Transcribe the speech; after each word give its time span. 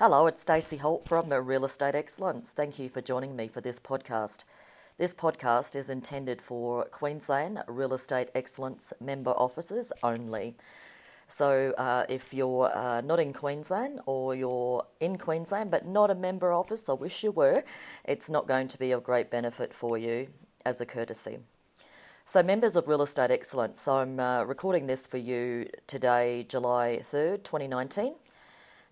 Hello, 0.00 0.26
it's 0.26 0.40
Stacey 0.40 0.78
Holt 0.78 1.04
from 1.04 1.30
Real 1.30 1.62
Estate 1.66 1.94
Excellence. 1.94 2.52
Thank 2.52 2.78
you 2.78 2.88
for 2.88 3.02
joining 3.02 3.36
me 3.36 3.48
for 3.48 3.60
this 3.60 3.78
podcast. 3.78 4.44
This 4.96 5.12
podcast 5.12 5.76
is 5.76 5.90
intended 5.90 6.40
for 6.40 6.86
Queensland 6.86 7.62
Real 7.68 7.92
Estate 7.92 8.30
Excellence 8.34 8.94
member 8.98 9.32
offices 9.32 9.92
only. 10.02 10.56
So, 11.28 11.74
uh, 11.76 12.06
if 12.08 12.32
you're 12.32 12.74
uh, 12.74 13.02
not 13.02 13.20
in 13.20 13.34
Queensland 13.34 14.00
or 14.06 14.34
you're 14.34 14.86
in 15.00 15.18
Queensland 15.18 15.70
but 15.70 15.86
not 15.86 16.10
a 16.10 16.14
member 16.14 16.50
office, 16.50 16.88
I 16.88 16.94
wish 16.94 17.22
you 17.22 17.30
were, 17.30 17.62
it's 18.02 18.30
not 18.30 18.48
going 18.48 18.68
to 18.68 18.78
be 18.78 18.92
of 18.92 19.04
great 19.04 19.30
benefit 19.30 19.74
for 19.74 19.98
you 19.98 20.28
as 20.64 20.80
a 20.80 20.86
courtesy. 20.86 21.40
So, 22.24 22.42
members 22.42 22.74
of 22.74 22.88
Real 22.88 23.02
Estate 23.02 23.30
Excellence, 23.30 23.86
I'm 23.86 24.18
uh, 24.18 24.44
recording 24.44 24.86
this 24.86 25.06
for 25.06 25.18
you 25.18 25.68
today, 25.86 26.46
July 26.48 27.00
3rd, 27.02 27.44
2019. 27.44 28.14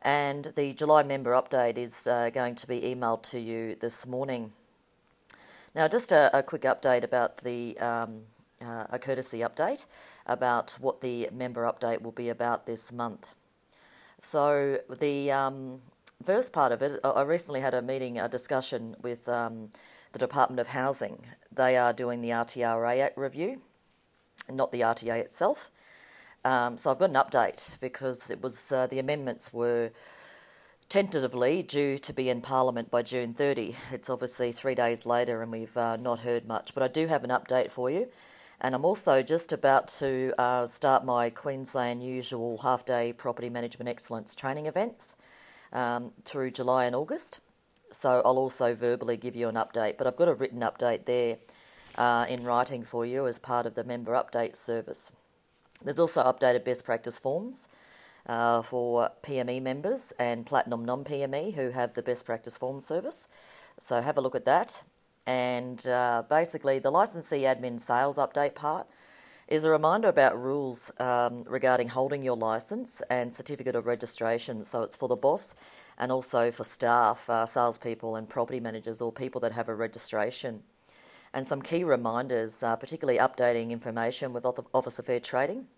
And 0.02 0.52
the 0.54 0.72
July 0.74 1.02
member 1.02 1.32
update 1.32 1.76
is 1.76 2.06
uh, 2.06 2.30
going 2.30 2.54
to 2.56 2.66
be 2.66 2.80
emailed 2.80 3.22
to 3.30 3.40
you 3.40 3.74
this 3.74 4.06
morning. 4.06 4.52
Now, 5.74 5.88
just 5.88 6.12
a, 6.12 6.36
a 6.36 6.42
quick 6.42 6.62
update 6.62 7.02
about 7.02 7.38
the 7.38 7.78
um, 7.78 8.22
uh, 8.60 8.84
a 8.90 8.98
courtesy 8.98 9.40
update 9.40 9.86
about 10.26 10.76
what 10.80 11.00
the 11.00 11.28
member 11.32 11.62
update 11.62 12.02
will 12.02 12.12
be 12.12 12.28
about 12.28 12.66
this 12.66 12.92
month. 12.92 13.34
So, 14.20 14.80
the 14.88 15.30
um, 15.30 15.80
first 16.24 16.52
part 16.52 16.72
of 16.72 16.82
it, 16.82 17.00
I 17.04 17.22
recently 17.22 17.60
had 17.60 17.74
a 17.74 17.82
meeting, 17.82 18.18
a 18.18 18.28
discussion 18.28 18.96
with 19.02 19.28
um, 19.28 19.70
the 20.12 20.18
Department 20.18 20.60
of 20.60 20.68
Housing. 20.68 21.26
They 21.52 21.76
are 21.76 21.92
doing 21.92 22.20
the 22.20 22.30
RTRA 22.30 23.10
review, 23.16 23.62
not 24.50 24.72
the 24.72 24.80
RTA 24.80 25.16
itself. 25.16 25.70
Um, 26.44 26.78
so 26.78 26.90
I've 26.90 26.98
got 26.98 27.10
an 27.10 27.16
update 27.16 27.78
because 27.80 28.30
it 28.30 28.42
was 28.42 28.72
uh, 28.72 28.86
the 28.86 28.98
amendments 28.98 29.52
were 29.52 29.90
tentatively 30.88 31.62
due 31.62 31.98
to 31.98 32.12
be 32.12 32.28
in 32.30 32.40
Parliament 32.40 32.90
by 32.90 33.02
June 33.02 33.34
30. 33.34 33.76
It's 33.92 34.08
obviously 34.08 34.52
three 34.52 34.74
days 34.74 35.04
later 35.04 35.42
and 35.42 35.52
we've 35.52 35.76
uh, 35.76 35.96
not 35.96 36.20
heard 36.20 36.46
much, 36.46 36.74
but 36.74 36.82
I 36.82 36.88
do 36.88 37.06
have 37.08 37.24
an 37.24 37.30
update 37.30 37.70
for 37.70 37.90
you. 37.90 38.08
And 38.60 38.74
I'm 38.74 38.84
also 38.84 39.22
just 39.22 39.52
about 39.52 39.88
to 39.98 40.32
uh, 40.38 40.66
start 40.66 41.04
my 41.04 41.30
Queensland 41.30 42.02
usual 42.02 42.58
half 42.58 42.84
day 42.84 43.12
property 43.12 43.50
management 43.50 43.88
excellence 43.88 44.34
training 44.34 44.66
events 44.66 45.16
um, 45.72 46.12
through 46.24 46.52
July 46.52 46.86
and 46.86 46.96
August. 46.96 47.40
So 47.92 48.22
I'll 48.24 48.38
also 48.38 48.74
verbally 48.74 49.16
give 49.16 49.36
you 49.36 49.48
an 49.48 49.54
update, 49.54 49.96
but 49.96 50.06
I've 50.06 50.16
got 50.16 50.28
a 50.28 50.34
written 50.34 50.60
update 50.60 51.04
there 51.04 51.38
uh, 51.96 52.26
in 52.28 52.44
writing 52.44 52.84
for 52.84 53.06
you 53.06 53.26
as 53.26 53.38
part 53.38 53.66
of 53.66 53.74
the 53.74 53.84
member 53.84 54.12
update 54.12 54.56
service. 54.56 55.12
There's 55.84 55.98
also 55.98 56.22
updated 56.22 56.64
best 56.64 56.84
practice 56.84 57.18
forms 57.18 57.68
uh, 58.26 58.62
for 58.62 59.10
PME 59.22 59.62
members 59.62 60.12
and 60.18 60.44
Platinum 60.44 60.84
non 60.84 61.04
PME 61.04 61.54
who 61.54 61.70
have 61.70 61.94
the 61.94 62.02
best 62.02 62.26
practice 62.26 62.58
form 62.58 62.80
service. 62.80 63.28
So 63.78 64.00
have 64.00 64.18
a 64.18 64.20
look 64.20 64.34
at 64.34 64.44
that. 64.44 64.82
And 65.26 65.86
uh, 65.86 66.22
basically, 66.28 66.78
the 66.78 66.90
licensee 66.90 67.42
admin 67.42 67.80
sales 67.80 68.16
update 68.16 68.54
part 68.54 68.86
is 69.46 69.64
a 69.64 69.70
reminder 69.70 70.08
about 70.08 70.40
rules 70.40 70.90
um, 71.00 71.44
regarding 71.46 71.88
holding 71.88 72.22
your 72.22 72.36
license 72.36 73.00
and 73.08 73.32
certificate 73.32 73.74
of 73.74 73.86
registration. 73.86 74.64
So 74.64 74.82
it's 74.82 74.96
for 74.96 75.08
the 75.08 75.16
boss 75.16 75.54
and 75.96 76.12
also 76.12 76.50
for 76.50 76.64
staff, 76.64 77.28
uh, 77.30 77.46
salespeople, 77.46 78.16
and 78.16 78.28
property 78.28 78.60
managers 78.60 79.00
or 79.00 79.12
people 79.12 79.40
that 79.40 79.52
have 79.52 79.68
a 79.68 79.74
registration 79.74 80.62
and 81.38 81.46
some 81.46 81.62
key 81.62 81.84
reminders, 81.84 82.64
uh, 82.64 82.74
particularly 82.74 83.16
updating 83.16 83.70
information 83.70 84.32
with 84.32 84.44
Office 84.74 84.98
of 84.98 85.06
Fair 85.06 85.20
Trading. 85.20 85.68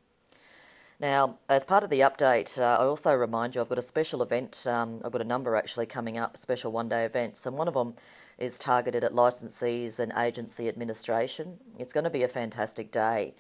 Now, 0.99 1.37
as 1.51 1.65
part 1.65 1.85
of 1.85 1.91
the 1.91 2.01
update, 2.01 2.59
uh, 2.59 2.79
I 2.81 2.87
also 2.87 3.13
remind 3.13 3.55
you 3.55 3.61
I've 3.61 3.69
got 3.69 3.77
a 3.77 3.83
special 3.83 4.23
event, 4.23 4.67
um, 4.67 5.03
I've 5.05 5.13
got 5.13 5.21
a 5.21 5.25
number 5.25 5.55
actually 5.55 5.85
coming 5.85 6.17
up, 6.17 6.39
special 6.39 6.73
one 6.73 6.89
day 6.89 7.05
events, 7.05 7.45
and 7.45 7.59
one 7.59 7.69
of 7.69 7.75
them 7.75 7.95
is 8.39 8.59
targeted 8.59 9.05
at 9.05 9.13
licensees 9.13 10.01
and 10.01 10.15
agency 10.17 10.67
administration. 10.67 11.59
It's 11.79 11.93
going 11.93 12.05
to 12.05 12.11
be 12.11 12.23
a 12.23 12.29
fantastic 12.29 12.91
day. 12.91 13.35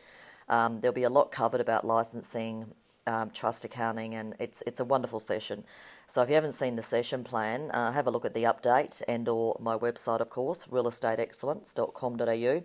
Um, 0.47 0.81
there'll 0.83 0.95
be 0.95 1.05
a 1.05 1.11
lot 1.11 1.33
covered 1.33 1.63
about 1.63 1.87
licensing, 1.87 2.75
um, 3.07 3.31
trust 3.31 3.65
accounting, 3.65 4.15
and 4.15 4.35
it's 4.39 4.63
it's 4.67 4.81
a 4.81 4.85
wonderful 4.85 5.21
session. 5.21 5.65
So 6.07 6.23
if 6.23 6.29
you 6.29 6.35
haven't 6.35 6.53
seen 6.53 6.77
the 6.77 6.83
session 6.83 7.23
plan, 7.25 7.71
uh, 7.71 7.93
have 7.93 8.07
a 8.07 8.11
look 8.11 8.25
at 8.25 8.35
the 8.35 8.45
update 8.45 9.03
and 9.07 9.29
or 9.29 9.57
my 9.61 9.77
website, 9.77 10.21
of 10.21 10.31
course, 10.31 10.67
realestateexcellence.com.au. 10.67 12.63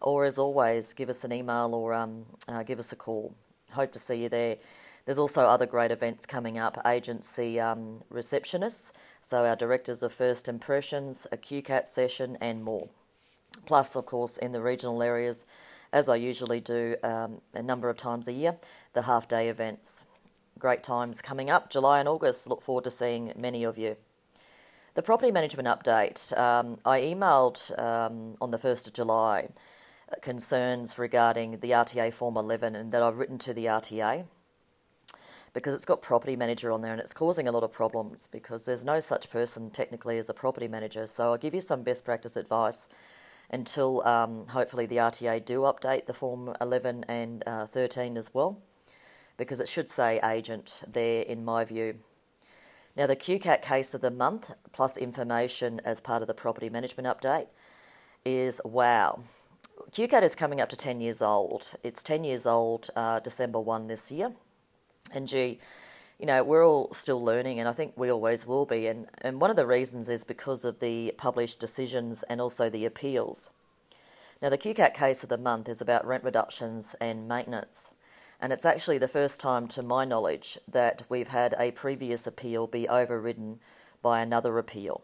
Or 0.00 0.24
as 0.24 0.38
always, 0.38 0.92
give 0.92 1.08
us 1.08 1.24
an 1.24 1.32
email 1.32 1.74
or 1.74 1.92
um, 1.94 2.26
uh, 2.48 2.62
give 2.62 2.78
us 2.78 2.92
a 2.92 2.96
call. 2.96 3.34
Hope 3.72 3.92
to 3.92 3.98
see 3.98 4.22
you 4.22 4.28
there. 4.28 4.56
There's 5.04 5.18
also 5.18 5.42
other 5.42 5.66
great 5.66 5.92
events 5.92 6.26
coming 6.26 6.58
up, 6.58 6.78
agency 6.84 7.60
um, 7.60 8.02
receptionists, 8.12 8.92
so 9.20 9.44
our 9.44 9.54
directors 9.54 10.02
of 10.02 10.12
first 10.12 10.48
impressions, 10.48 11.26
a 11.30 11.36
QCAT 11.36 11.86
session, 11.86 12.36
and 12.40 12.64
more. 12.64 12.88
Plus, 13.66 13.94
of 13.94 14.04
course, 14.04 14.36
in 14.36 14.50
the 14.52 14.60
regional 14.60 15.02
areas, 15.02 15.46
as 15.96 16.10
I 16.10 16.16
usually 16.16 16.60
do 16.60 16.94
um, 17.02 17.40
a 17.54 17.62
number 17.62 17.88
of 17.88 17.96
times 17.96 18.28
a 18.28 18.32
year, 18.34 18.58
the 18.92 19.02
half 19.02 19.26
day 19.26 19.48
events 19.48 20.04
great 20.58 20.82
times 20.82 21.22
coming 21.22 21.48
up, 21.48 21.70
July 21.70 22.00
and 22.00 22.06
August. 22.06 22.46
Look 22.46 22.60
forward 22.60 22.84
to 22.84 22.90
seeing 22.90 23.32
many 23.34 23.64
of 23.64 23.78
you. 23.78 23.96
The 24.92 25.02
property 25.02 25.32
management 25.32 25.66
update. 25.68 26.36
Um, 26.36 26.76
I 26.84 27.00
emailed 27.00 27.78
um, 27.78 28.36
on 28.42 28.50
the 28.50 28.58
1st 28.58 28.88
of 28.88 28.92
July 28.92 29.48
uh, 30.12 30.16
concerns 30.20 30.98
regarding 30.98 31.60
the 31.60 31.70
RTA 31.70 32.12
Form 32.12 32.36
11 32.36 32.74
and 32.74 32.92
that 32.92 33.02
I've 33.02 33.18
written 33.18 33.38
to 33.38 33.54
the 33.54 33.64
RTA 33.64 34.26
because 35.54 35.74
it's 35.74 35.86
got 35.86 36.02
property 36.02 36.36
manager 36.36 36.70
on 36.72 36.82
there 36.82 36.92
and 36.92 37.00
it's 37.00 37.14
causing 37.14 37.48
a 37.48 37.52
lot 37.52 37.62
of 37.62 37.72
problems 37.72 38.26
because 38.26 38.66
there's 38.66 38.84
no 38.84 39.00
such 39.00 39.30
person 39.30 39.70
technically 39.70 40.18
as 40.18 40.28
a 40.28 40.34
property 40.34 40.68
manager. 40.68 41.06
So 41.06 41.32
I'll 41.32 41.38
give 41.38 41.54
you 41.54 41.62
some 41.62 41.82
best 41.82 42.04
practice 42.04 42.36
advice 42.36 42.86
until 43.50 44.06
um, 44.06 44.46
hopefully 44.48 44.86
the 44.86 44.96
RTA 44.96 45.44
do 45.44 45.60
update 45.60 46.06
the 46.06 46.14
Form 46.14 46.54
11 46.60 47.04
and 47.08 47.42
uh, 47.46 47.66
13 47.66 48.16
as 48.16 48.34
well 48.34 48.60
because 49.36 49.60
it 49.60 49.68
should 49.68 49.90
say 49.90 50.20
agent 50.24 50.82
there, 50.86 51.22
in 51.22 51.44
my 51.44 51.64
view. 51.64 51.98
Now, 52.96 53.06
the 53.06 53.16
QCAT 53.16 53.60
case 53.60 53.92
of 53.92 54.00
the 54.00 54.10
month, 54.10 54.52
plus 54.72 54.96
information 54.96 55.80
as 55.84 56.00
part 56.00 56.22
of 56.22 56.28
the 56.28 56.34
property 56.34 56.70
management 56.70 57.06
update, 57.06 57.48
is 58.24 58.60
wow. 58.64 59.20
QCAT 59.90 60.22
is 60.22 60.34
coming 60.34 60.60
up 60.60 60.70
to 60.70 60.76
10 60.76 61.00
years 61.00 61.20
old. 61.20 61.74
It's 61.84 62.02
10 62.02 62.24
years 62.24 62.46
old 62.46 62.88
uh, 62.96 63.20
December 63.20 63.60
1 63.60 63.88
this 63.88 64.10
year. 64.10 64.32
And 65.14 65.28
gee, 65.28 65.58
you 66.18 66.26
know, 66.26 66.42
we're 66.42 66.66
all 66.66 66.92
still 66.94 67.22
learning, 67.22 67.60
and 67.60 67.68
I 67.68 67.72
think 67.72 67.92
we 67.96 68.10
always 68.10 68.46
will 68.46 68.64
be. 68.64 68.86
And, 68.86 69.06
and 69.20 69.40
one 69.40 69.50
of 69.50 69.56
the 69.56 69.66
reasons 69.66 70.08
is 70.08 70.24
because 70.24 70.64
of 70.64 70.78
the 70.78 71.12
published 71.18 71.58
decisions 71.58 72.22
and 72.24 72.40
also 72.40 72.70
the 72.70 72.86
appeals. 72.86 73.50
Now, 74.40 74.48
the 74.48 74.58
QCAT 74.58 74.94
case 74.94 75.22
of 75.22 75.28
the 75.28 75.38
month 75.38 75.68
is 75.68 75.80
about 75.80 76.06
rent 76.06 76.24
reductions 76.24 76.94
and 77.00 77.28
maintenance. 77.28 77.92
And 78.40 78.52
it's 78.52 78.66
actually 78.66 78.98
the 78.98 79.08
first 79.08 79.40
time, 79.40 79.66
to 79.68 79.82
my 79.82 80.04
knowledge, 80.04 80.58
that 80.68 81.02
we've 81.08 81.28
had 81.28 81.54
a 81.58 81.70
previous 81.70 82.26
appeal 82.26 82.66
be 82.66 82.88
overridden 82.88 83.60
by 84.02 84.20
another 84.20 84.58
appeal. 84.58 85.02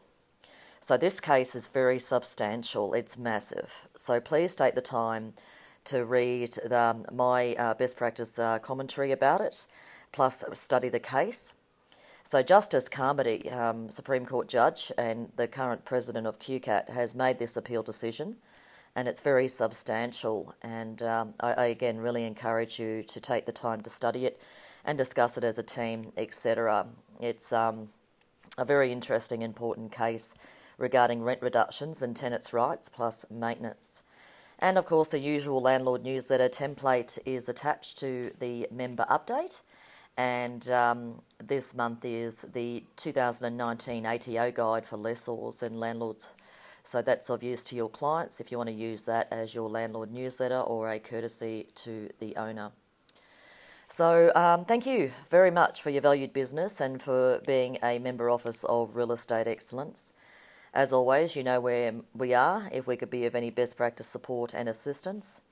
So 0.81 0.97
this 0.97 1.21
case 1.21 1.55
is 1.55 1.69
very 1.69 1.99
substantial, 1.99 2.93
it's 2.93 3.17
massive. 3.17 3.89
So 3.97 4.21
please 4.21 4.55
take 4.57 4.75
the 4.75 4.83
time 4.83 5.35
to 5.85 6.05
read 6.05 6.59
the, 6.65 6.79
um, 6.79 7.07
my 7.13 7.55
uh, 7.55 7.75
best 7.75 7.97
practice 7.97 8.39
uh, 8.39 8.59
commentary 8.59 9.13
about 9.13 9.41
it, 9.41 9.67
plus 10.13 10.45
study 10.55 10.89
the 10.89 11.01
case. 11.01 11.55
So 12.25 12.43
Justice 12.43 12.89
Carmody, 12.89 13.51
um, 13.51 13.91
Supreme 13.91 14.27
Court 14.27 14.49
judge 14.49 14.93
and 14.97 15.33
the 15.37 15.49
current 15.49 15.85
president 15.85 16.27
of 16.27 16.39
QCAT, 16.39 16.91
has 16.91 17.15
made 17.15 17.39
this 17.39 17.57
appeal 17.57 17.83
decision 17.83 18.37
and 18.95 19.09
it's 19.09 19.21
very 19.21 19.49
substantial. 19.49 20.55
And 20.63 21.03
um, 21.03 21.35
I, 21.41 21.53
I, 21.53 21.65
again 21.67 21.99
really 21.99 22.25
encourage 22.25 22.79
you 22.79 23.03
to 23.05 23.21
take 23.21 23.47
the 23.47 23.53
time 23.53 23.81
to 23.83 23.91
study 23.91 24.27
it 24.27 24.41
and 24.85 24.99
discuss 24.99 25.37
it 25.37 25.45
as 25.45 25.59
a 25.59 25.63
team, 25.63 26.13
etc. 26.17 26.87
It's 27.21 27.53
um, 27.53 27.89
a 28.59 28.65
very 28.65 28.93
interesting, 28.93 29.43
important 29.43 29.93
case 29.93 30.35
regarding 30.79 31.23
rent 31.23 31.41
reductions 31.43 32.03
and 32.03 32.15
tenants' 32.15 32.53
rights 32.53 32.89
plus 32.89 33.25
maintenance. 33.31 34.03
And 34.59 34.79
of 34.79 34.87
course, 34.87 35.09
the 35.09 35.19
usual 35.19 35.61
landlord 35.61 36.05
newsletter 36.05 36.49
template 36.49 37.19
is 37.25 37.49
attached 37.49 37.99
to 37.99 38.33
the 38.39 38.69
member 38.71 39.05
update. 39.11 39.63
And 40.17 40.71
um, 40.71 41.23
this 41.39 41.75
month 41.75 42.05
is 42.05 42.43
the 42.43 42.85
2019 42.97 44.07
ATO 44.07 44.51
guide 44.53 44.87
for 44.87 44.99
lessors 44.99 45.63
and 45.63 45.81
landlords 45.81 46.35
so 46.85 47.01
that's 47.01 47.31
of 47.31 47.43
use 47.43 47.63
to 47.65 47.77
your 47.77 47.89
clients 47.89 48.41
if 48.41 48.51
you 48.51 48.59
want 48.59 48.69
to 48.69 48.75
use 48.75 49.05
that 49.05 49.29
as 49.31 49.55
your 49.55 49.69
landlord 49.69 50.13
newsletter 50.13 50.61
or 50.61 50.91
a 50.91 50.99
courtesy 50.99 51.69
to 51.77 52.11
the 52.19 52.37
owner. 52.37 52.73
So, 53.87 54.33
um, 54.35 54.65
thank 54.65 54.87
you 54.87 55.13
very 55.31 55.51
much 55.51 55.83
for 55.83 55.91
your 55.91 56.01
valued 56.01 56.33
business 56.33 56.81
and 56.81 57.01
for 57.01 57.41
being 57.47 57.79
a 57.83 57.99
member 57.99 58.31
office 58.31 58.65
of 58.65 58.97
Real 58.97 59.13
Estate 59.13 59.47
Excellence. 59.47 60.15
As 60.73 60.95
always, 60.95 61.37
you 61.37 61.45
know 61.45 61.61
where 61.61 61.93
we 62.15 62.33
are 62.33 62.71
if 62.73 62.87
we 62.87 62.97
could 62.97 63.11
be 63.11 63.27
of 63.27 63.35
any 63.35 63.51
best 63.51 63.77
practice 63.77 64.07
support 64.07 64.55
and 64.55 64.67
assistance. 64.67 65.43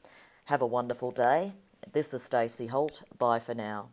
Have 0.47 0.63
a 0.63 0.67
wonderful 0.67 1.11
day. 1.11 1.53
This 1.93 2.15
is 2.15 2.23
Stacey 2.23 2.69
Holt. 2.69 3.03
Bye 3.19 3.41
for 3.41 3.55
now. 3.55 3.91